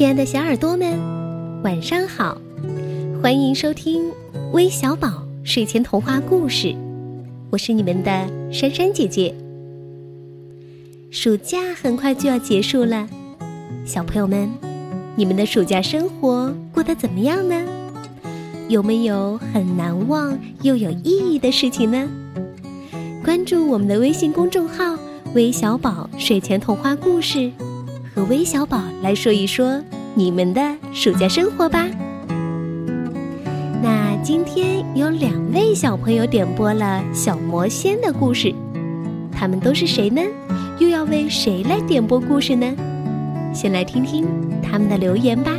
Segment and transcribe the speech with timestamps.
[0.00, 0.98] 亲爱的小耳朵们，
[1.62, 2.40] 晚上好！
[3.22, 4.10] 欢迎收听
[4.50, 6.74] 微小宝睡前童话故事，
[7.50, 9.34] 我是你们的珊珊姐姐。
[11.10, 13.06] 暑假很快就要结束了，
[13.84, 14.48] 小朋友们，
[15.16, 17.62] 你们的暑假生活过得怎么样呢？
[18.68, 22.08] 有没有很难忘又有意义的事情呢？
[23.22, 24.96] 关注我们的微信公众号
[25.36, 27.52] “微小宝睡前童话故事”。
[28.20, 29.82] 和微小宝来说一说
[30.14, 30.60] 你们的
[30.92, 31.88] 暑假生活吧。
[33.82, 38.54] 那今天有两位小朋友点播了小魔仙的故事，
[39.32, 40.20] 他们都是谁呢？
[40.78, 42.70] 又要为谁来点播故事呢？
[43.54, 44.26] 先来听听
[44.60, 45.50] 他们的留言吧。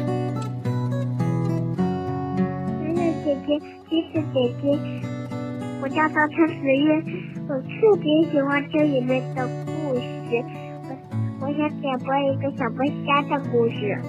[2.84, 4.80] 楠楠姐姐，橘子姐姐，
[5.82, 7.04] 我叫曹春十月，
[7.50, 10.46] 我特别喜欢这里面的故事。
[11.52, 14.00] 我想点播一个小飞虾的故事。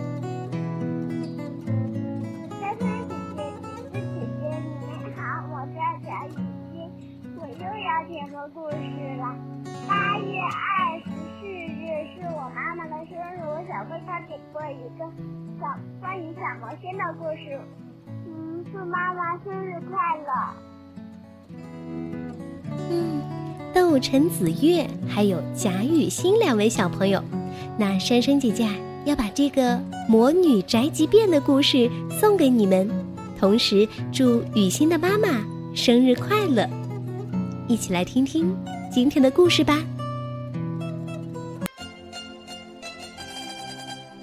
[2.60, 4.46] 珊珊姐姐、橘子姐姐，
[4.78, 6.30] 你们好，我叫贾雨
[6.70, 6.86] 欣，
[7.34, 8.76] 我又要点播故事
[9.18, 9.34] 了。
[9.88, 11.82] 八月二十四日
[12.14, 15.04] 是我妈妈的生日，我想为她点播一个
[15.60, 15.66] 小
[16.00, 17.58] 关于小魔仙的故事。
[18.24, 20.30] 嗯，祝妈妈生日快乐。
[22.88, 23.41] 嗯。
[23.74, 27.22] 窦晨子月还有贾雨欣两位小朋友，
[27.78, 28.68] 那珊珊姐姐
[29.06, 32.90] 要把这个《魔女宅急便》的故事送给你们，
[33.40, 35.42] 同时祝雨欣的妈妈
[35.74, 36.68] 生日快乐！
[37.66, 38.54] 一起来听听
[38.90, 39.82] 今天的故事吧。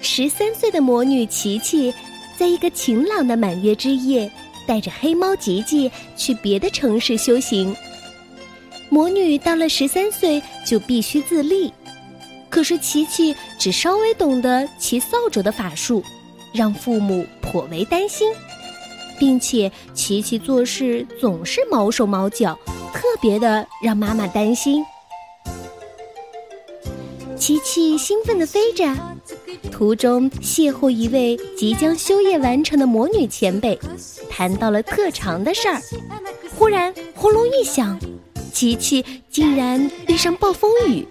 [0.00, 1.92] 十三岁的魔女琪琪，
[2.36, 4.30] 在一个晴朗的满月之夜，
[4.64, 7.74] 带着黑猫吉吉去别的城市修行。
[8.90, 11.72] 魔女到了十三岁就必须自立，
[12.48, 16.02] 可是琪琪只稍微懂得骑扫帚的法术，
[16.52, 18.32] 让父母颇为担心，
[19.16, 22.58] 并且琪琪做事总是毛手毛脚，
[22.92, 24.84] 特别的让妈妈担心。
[27.36, 28.92] 琪琪兴奋地飞着，
[29.70, 33.78] 途中邂逅一位即将修业完成的魔女前辈，
[34.28, 35.80] 谈到了特长的事儿。
[36.58, 37.98] 忽然轰隆一响。
[38.50, 41.06] 琪琪竟然遇上暴风雨，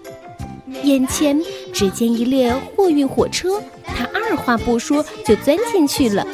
[0.84, 1.42] 眼前
[1.72, 6.26] 只见一列货运火车，他二话不说就钻进去了。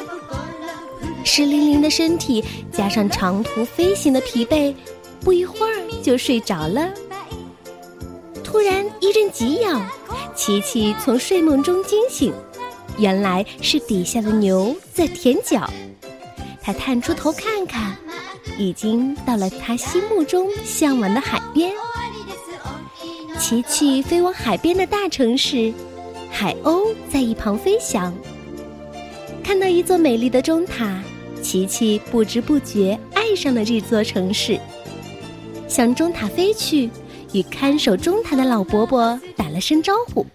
[1.25, 4.75] 湿淋淋的身体加上长途飞行的疲惫，
[5.21, 6.89] 不一会儿就睡着了。
[8.45, 9.81] 突然一阵急咬，
[10.35, 12.33] 琪琪从睡梦中惊醒，
[12.99, 15.69] 原来是底下的牛在舔脚。
[16.63, 17.97] 他探出头看看。
[18.59, 21.73] 已经到了他心目中向往的海边，
[23.39, 25.73] 琪琪飞往海边的大城市，
[26.31, 28.15] 海鸥在一旁飞翔。
[29.45, 31.01] 看到一座美丽的钟塔，
[31.43, 34.59] 琪琪不知不觉爱上了这座城市，
[35.69, 36.91] 向钟塔飞去，
[37.33, 40.27] 与看守钟塔的老伯伯打了声招呼，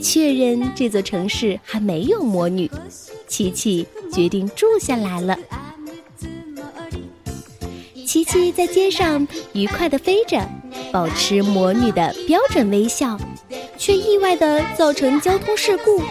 [0.00, 2.70] 确认这座城市还没有魔女，
[3.26, 5.36] 琪琪决定住下来了。
[8.12, 10.46] 琪琪在街上愉快地飞着，
[10.92, 13.18] 保持魔女的标准微笑，
[13.78, 16.02] 却意外地造成交通事故，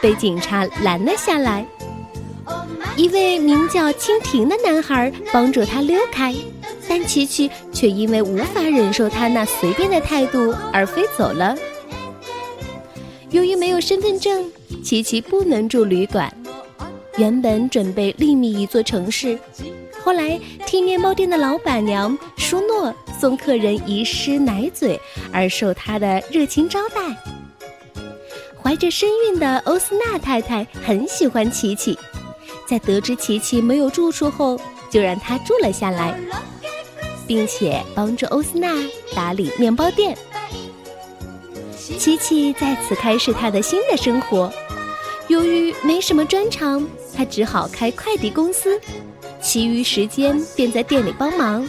[0.00, 1.66] 被警察拦了下来。
[2.96, 6.32] 一位名叫蜻蜓的男孩帮助他溜开，
[6.88, 11.56] 但琪琪却因为无法忍受他那随便的态度而飞走了。
[13.30, 14.48] 由于没有身份证，
[14.84, 16.32] 琪琪不能住旅馆，
[17.16, 19.36] 原本准备另觅一座城市。
[20.02, 24.98] 后来听面包店的老板娘舒诺送客人遗失奶嘴，
[25.32, 27.00] 而受她的热情招待。
[28.62, 31.98] 怀着身孕的欧斯娜太太很喜欢琪琪，
[32.66, 36.18] 在得知琪琪没有住处后，就让她住了下来，
[37.26, 38.68] 并且帮助欧斯娜
[39.14, 40.16] 打理面包店。
[41.98, 44.52] 琪琪在此开始她的新的生活。
[45.28, 48.80] 由于没什么专长，她只好开快递公司。
[49.40, 51.66] 其余时间便在店里帮忙。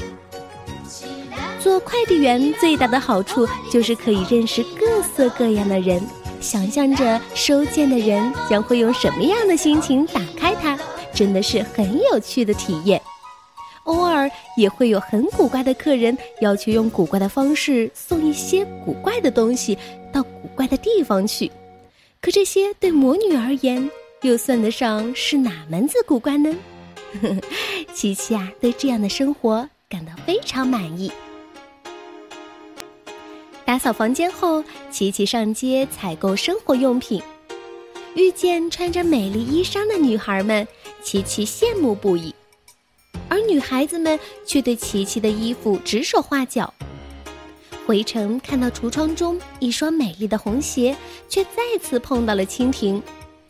[1.59, 6.01] 做快递员最大的好处就是可以认识各色各样的人，
[6.39, 10.77] 想象着收件的人将会用什么样的心情打开它，
[11.13, 12.99] 真的是很有趣的体验。
[13.83, 19.77] 偶尔也会有很古怪的客人要求用古怪的方式送一些古怪的东西
[20.11, 21.51] 到古怪的地方去，
[22.21, 23.89] 可这些对魔女而言
[24.21, 26.55] 又算得上是哪门子古怪呢？
[27.93, 31.11] 琪琪啊，对这样的生活感到非常满意。
[33.65, 37.21] 打扫房间后，琪琪上街采购生活用品。
[38.15, 40.67] 遇见穿着美丽衣裳的女孩们，
[41.01, 42.35] 琪琪羡慕不已，
[43.29, 46.73] 而女孩子们却对琪琪的衣服指手画脚。
[47.85, 50.95] 回城看到橱窗中一双美丽的红鞋，
[51.29, 53.01] 却再次碰到了蜻蜓，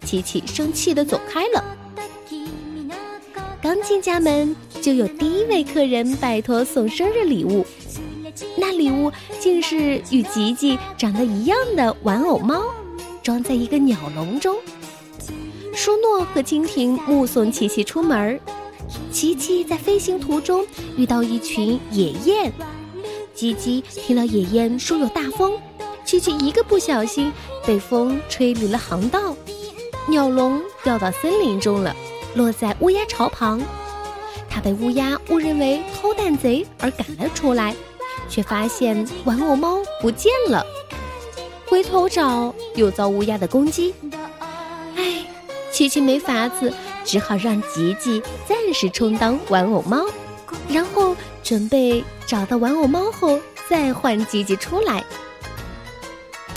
[0.05, 1.77] 琪琪生气的走开了。
[3.83, 7.65] 进家门，就有第一位客人拜托送生日礼物，
[8.55, 12.63] 那礼物竟是与吉吉长得一样的玩偶猫，
[13.23, 14.55] 装在一个鸟笼中。
[15.73, 18.39] 舒诺和蜻蜓目送琪琪出门，
[19.11, 20.65] 琪琪在飞行途中
[20.97, 22.51] 遇到一群野雁。
[23.33, 25.53] 吉吉听到野雁说有大风，
[26.05, 27.31] 琪琪一个不小心
[27.65, 29.35] 被风吹离了航道，
[30.07, 31.95] 鸟笼掉到森林中了，
[32.35, 33.61] 落在乌鸦巢旁。
[34.49, 37.75] 他被乌鸦误认为偷蛋贼而赶了出来，
[38.29, 40.65] 却发现玩偶猫不见了，
[41.67, 43.93] 回头找又遭乌鸦的攻击。
[44.95, 45.25] 唉，
[45.71, 46.73] 琪琪没法子，
[47.05, 50.05] 只好让吉吉暂时充当玩偶猫，
[50.67, 52.03] 然后准备。
[52.27, 53.37] 找到玩偶猫后，
[53.69, 55.03] 再换吉吉出来。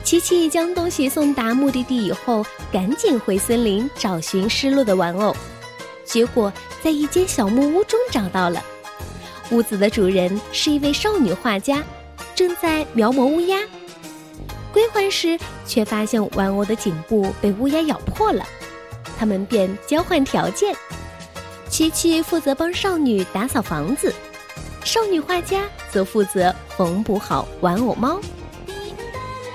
[0.04, 5.34] 琪琪将东西送达目的地以后，赶紧回森林找寻失落的玩偶，
[6.14, 8.62] 结果在一间小木屋中找到了。
[9.50, 11.82] 屋子的主人是一位少女画家，
[12.36, 13.58] 正在描摹乌鸦。
[14.72, 18.46] 归还时，却发现玩偶的颈部被乌鸦咬破了，
[19.18, 20.72] 他们便交换条件：
[21.68, 24.14] 琪琪负责帮少女打扫房子。
[24.84, 28.20] 少女画家则负责缝补好玩偶猫。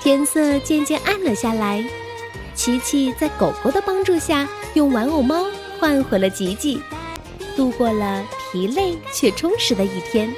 [0.02, 1.82] 天色渐渐暗了下来，
[2.54, 5.46] 琪琪在狗狗的帮助下，用玩偶猫
[5.80, 6.82] 换回了吉吉，
[7.56, 10.34] 度过了疲累却充实的一天。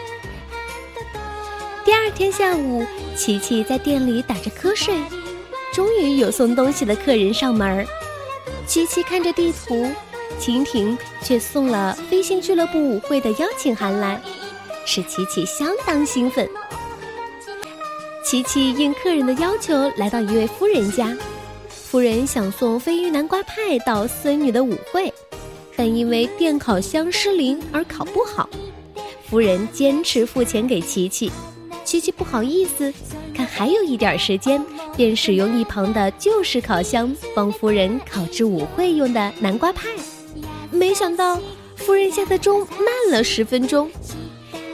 [1.84, 2.86] 第二天下午，
[3.18, 4.96] 琪琪在店里打着瞌睡，
[5.74, 7.86] 终于有送东西的客人上门儿。
[8.68, 9.90] 琪琪看着地图，
[10.40, 14.22] 蜻蜓却送了飞行俱乐部舞会的邀请函来。
[14.86, 16.48] 使琪琪相当兴奋。
[18.24, 21.16] 琪琪应客人的要求来到一位夫人家，
[21.70, 25.14] 夫人想送飞鱼南瓜派到孙女的舞会，
[25.75, 28.50] 但因为电烤箱失灵而烤不好。
[29.29, 31.31] 夫人坚持付钱给琪琪，
[31.85, 32.94] 琪琪不好意思，
[33.33, 34.63] 看还有一点时间，
[34.95, 39.88] 便使用一旁的旧式烤箱帮夫人烤制舞会用的南瓜派。
[40.69, 41.39] 没想到
[41.75, 43.89] 夫人下的钟慢了十分钟。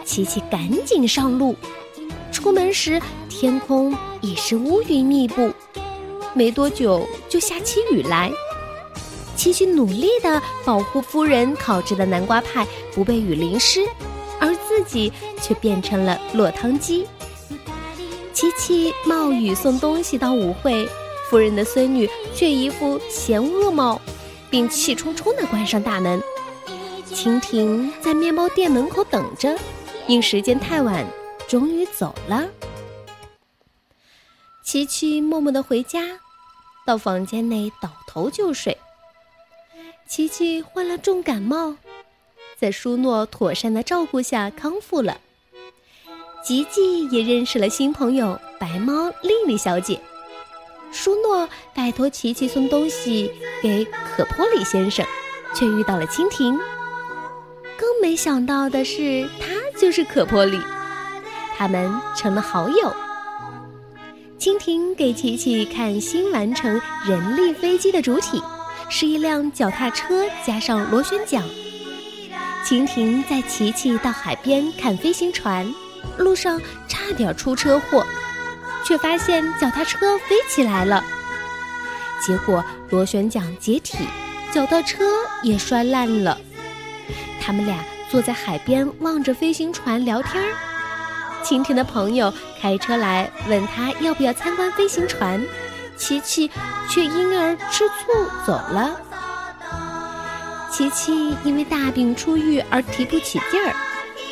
[0.03, 1.55] 琪琪赶紧上路，
[2.31, 2.99] 出门时
[3.29, 5.51] 天空已是乌云密布，
[6.33, 8.31] 没多久就下起雨来。
[9.37, 13.87] 琪琪努力的保护夫人烤制的南瓜派不被雨淋湿，
[14.39, 17.07] 而自己却变成了落汤鸡。
[18.33, 20.89] 琪琪冒雨送东西到舞会，
[21.29, 24.01] 夫人的孙女却一副嫌恶貌，
[24.49, 26.21] 并气冲冲的关上大门。
[27.13, 29.57] 蜻蜓在面包店门口等着。
[30.07, 31.05] 因时间太晚，
[31.49, 32.47] 终于走了。
[34.63, 36.01] 琪琪默默的回家，
[36.85, 38.77] 到房间内倒头就睡。
[40.07, 41.75] 琪琪患了重感冒，
[42.57, 45.19] 在舒诺妥善的照顾下康复了。
[46.43, 49.99] 吉吉也认识了新朋友白猫丽丽小姐。
[50.91, 55.05] 舒诺拜托琪琪送东西给可波里先生，
[55.53, 56.57] 却遇到了蜻蜓。
[57.77, 59.57] 更没想到的是，他。
[59.79, 60.59] 就是可波里，
[61.55, 62.91] 他们成了好友。
[64.39, 68.41] 蜻蜓给琪琪看新完成人力飞机的主体，
[68.89, 71.43] 是一辆脚踏车加上螺旋桨。
[72.65, 75.71] 蜻蜓载琪琪到海边看飞行船，
[76.17, 78.05] 路上差点出车祸，
[78.85, 81.03] 却发现脚踏车飞起来了。
[82.25, 84.07] 结果螺旋桨解体，
[84.51, 85.05] 脚踏车
[85.43, 86.37] 也摔烂了。
[87.41, 87.77] 他们俩。
[88.09, 90.55] 坐在海边望着飞行船聊天儿，
[91.43, 95.45] 蜻蜓的朋友开车来问他要不要参观飞行船，
[95.97, 96.49] 琪琪
[96.89, 97.95] 却因而吃醋
[98.45, 98.91] 走了。
[100.71, 103.73] 琪琪因为大病初愈而提不起劲儿，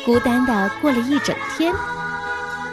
[0.04, 1.74] 孤单的过了一整天。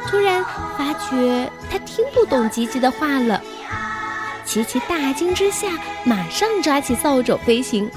[0.07, 0.45] 突然
[0.77, 3.41] 发觉他听不懂吉吉的话了，
[4.45, 5.69] 琪琪大惊之下，
[6.03, 7.89] 马上抓起扫帚飞行。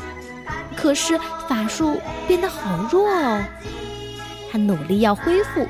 [0.74, 3.42] 可是法术变得好弱哦，
[4.50, 5.66] 他努力要恢复，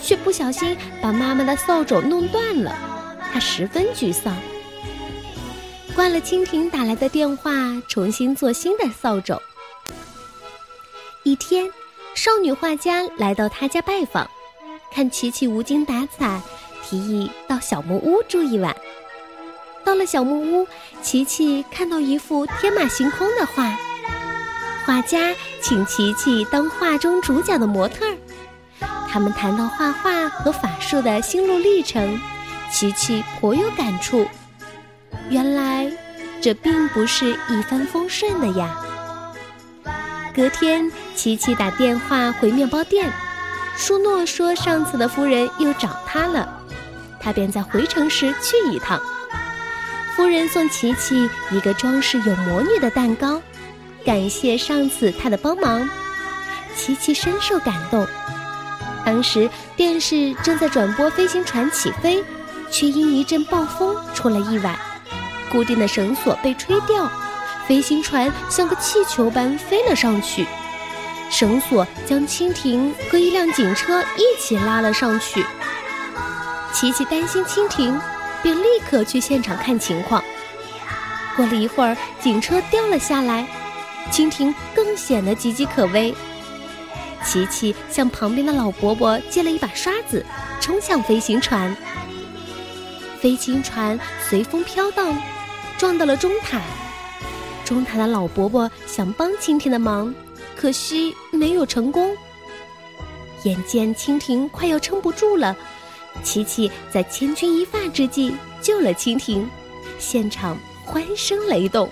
[0.00, 2.72] 却不小心把妈妈的扫帚弄断了，
[3.32, 4.32] 他十分沮丧。
[5.98, 7.52] 挂了蜻蜓打来的电话，
[7.88, 9.36] 重新做新的扫帚。
[11.24, 11.68] 一天，
[12.14, 14.30] 少女画家来到他家拜访，
[14.92, 16.40] 看琪琪无精打采，
[16.84, 18.76] 提议到小木屋住一晚。
[19.84, 20.68] 到了小木屋，
[21.02, 23.76] 琪琪看到一幅天马行空的画，
[24.86, 28.16] 画家请琪琪当画中主角的模特儿。
[29.08, 32.20] 他们谈到画画和法术的心路历程，
[32.70, 34.24] 琪琪颇有感触。
[35.30, 35.90] 原来，
[36.40, 38.74] 这并不是一帆风顺的呀。
[40.34, 43.12] 隔天，琪琪打电话回面包店，
[43.76, 46.48] 舒诺说上次的夫人又找他了，
[47.20, 49.00] 他便在回城时去一趟。
[50.16, 53.40] 夫人送琪琪一个装饰有魔女的蛋糕，
[54.04, 55.88] 感谢上次他的帮忙。
[56.74, 58.06] 琪琪深受感动。
[59.04, 62.22] 当时电视正在转播飞行船起飞，
[62.70, 64.78] 却因一阵暴风出了意外，
[65.50, 67.10] 固定的绳索被吹掉，
[67.66, 70.46] 飞行船像个气球般飞了上去，
[71.30, 75.44] 绳索将蜻蜓和一辆警车一起拉了上去。
[76.72, 78.00] 琪琪担心蜻蜓，
[78.42, 80.22] 便立刻去现场看情况。
[81.36, 83.46] 过了一会儿，警车掉了下来，
[84.12, 86.14] 蜻蜓更显得岌岌可危。
[87.24, 90.24] 琪琪向旁边的老伯伯借了一把刷子，
[90.60, 91.76] 冲向飞行船。
[93.20, 95.12] 飞行船随风飘荡，
[95.78, 96.60] 撞到了钟塔。
[97.64, 100.14] 钟塔的老伯伯想帮蜻蜓的忙，
[100.56, 102.14] 可惜没有成功。
[103.44, 105.56] 眼见蜻蜓快要撑不住了，
[106.24, 109.48] 琪琪在千钧一发之际救了蜻蜓，
[109.98, 111.88] 现场欢声雷动。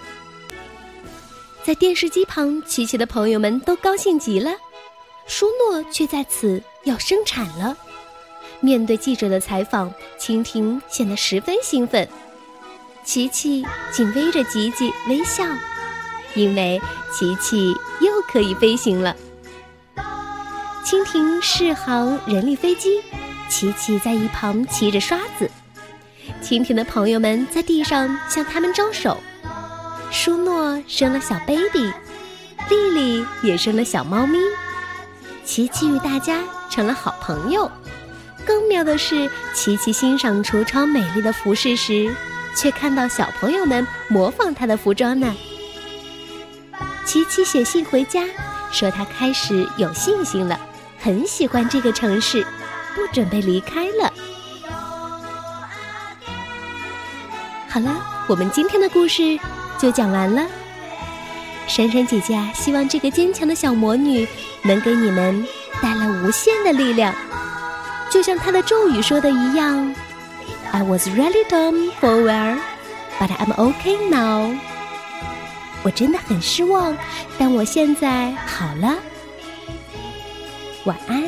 [1.63, 4.53] 在电视机旁，琪琪的朋友们都高兴极了。
[5.27, 7.77] 舒诺却在此要生产了。
[8.61, 12.09] 面对记者的采访，蜻蜓显得十分兴奋。
[13.07, 15.45] 琪琪紧偎着吉吉微笑，
[16.35, 16.83] 因为
[17.13, 19.15] 琪琪又可以飞行了。
[20.85, 23.01] 蜻蜓试航人力飞机，
[23.49, 25.49] 琪琪在一旁骑着刷子。
[26.43, 29.17] 蜻蜓的朋友们在地上向他们招手。
[30.11, 31.93] 舒诺生了小 baby，
[32.69, 34.37] 丽丽也生了小猫咪。
[35.45, 37.71] 琪琪与大家成了好朋友。
[38.45, 42.13] 更妙的是，琪琪欣赏橱窗美丽的服饰时，
[42.57, 45.33] 却看到小朋友们模仿她的服装呢。
[47.05, 48.25] 琪琪写信回家，
[48.73, 50.59] 说她开始有信心了，
[50.99, 52.45] 很喜欢这个城市，
[52.95, 54.13] 不准备离开了。
[57.69, 57.95] 好了，
[58.27, 59.39] 我们今天的故事
[59.79, 60.45] 就讲完了。
[61.69, 64.27] 珊珊姐姐啊，希望这个坚强的小魔女
[64.63, 65.47] 能给你们
[65.83, 67.15] 带来无限的力量，
[68.11, 69.95] 就像她的咒语说的一样
[70.72, 72.60] ：“I was really dumb for a while,
[73.20, 74.58] but I'm okay now。”
[75.84, 76.96] 我真的很失望，
[77.40, 78.98] 但我现在好了。
[80.86, 81.25] 晚安。